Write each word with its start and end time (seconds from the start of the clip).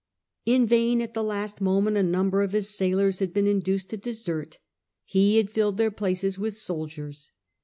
In 0.47 0.65
vain 0.65 0.99
at 0.99 1.13
the 1.13 1.21
last 1.23 1.61
moment 1.61 1.95
a 1.95 2.01
number 2.01 2.41
of 2.41 2.53
his 2.53 2.71
sailors 2.73 3.19
had 3.19 3.31
been 3.33 3.45
induced 3.45 3.91
to 3.91 3.97
desert; 3.97 4.57
he 5.05 5.37
had 5.37 5.51
filled 5.51 5.77
their 5.77 5.91
places 5.91 6.39
with 6.39 6.57
soldiers. 6.57 7.29